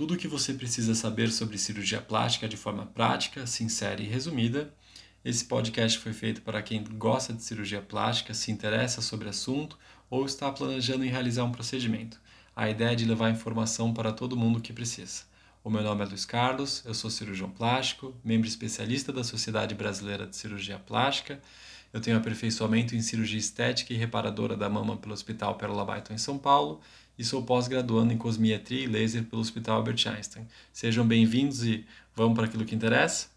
[0.00, 4.72] tudo o que você precisa saber sobre cirurgia plástica de forma prática, sincera e resumida.
[5.22, 9.78] Esse podcast foi feito para quem gosta de cirurgia plástica, se interessa sobre o assunto
[10.08, 12.18] ou está planejando em realizar um procedimento.
[12.56, 15.24] A ideia é de levar informação para todo mundo que precisa.
[15.62, 20.26] O meu nome é Luiz Carlos, eu sou cirurgião plástico, membro especialista da Sociedade Brasileira
[20.26, 21.42] de Cirurgia Plástica.
[21.92, 26.18] Eu tenho aperfeiçoamento em cirurgia estética e reparadora da mama pelo Hospital Pérola Baiton em
[26.18, 26.80] São Paulo
[27.20, 30.48] e sou pós-graduando em cosmiatria e laser pelo Hospital Albert Einstein.
[30.72, 31.84] Sejam bem-vindos e
[32.16, 33.28] vamos para aquilo que interessa?